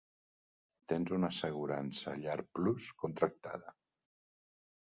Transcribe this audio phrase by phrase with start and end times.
[0.93, 3.79] Tens una assegurança Llar plus contractada.